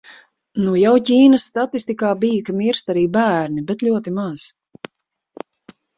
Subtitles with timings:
[0.61, 4.51] Nu jau Ķīnas statistikā bija, ka mirst arī bērni, bet ļoti maz.